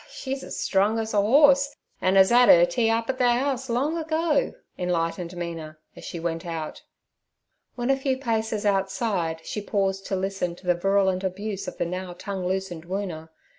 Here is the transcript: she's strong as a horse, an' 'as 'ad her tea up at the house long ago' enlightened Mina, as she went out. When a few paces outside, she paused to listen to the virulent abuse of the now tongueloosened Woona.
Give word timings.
she's 0.09 0.57
strong 0.57 0.97
as 0.97 1.13
a 1.13 1.21
horse, 1.21 1.75
an' 2.01 2.17
'as 2.17 2.31
'ad 2.31 2.49
her 2.49 2.65
tea 2.65 2.89
up 2.89 3.07
at 3.07 3.19
the 3.19 3.31
house 3.33 3.69
long 3.69 3.95
ago' 3.99 4.51
enlightened 4.75 5.37
Mina, 5.37 5.77
as 5.95 6.03
she 6.03 6.19
went 6.19 6.43
out. 6.43 6.81
When 7.75 7.91
a 7.91 7.95
few 7.95 8.17
paces 8.17 8.65
outside, 8.65 9.41
she 9.45 9.61
paused 9.61 10.07
to 10.07 10.15
listen 10.15 10.55
to 10.55 10.65
the 10.65 10.73
virulent 10.73 11.23
abuse 11.23 11.67
of 11.67 11.77
the 11.77 11.85
now 11.85 12.13
tongueloosened 12.17 12.85
Woona. 12.87 13.29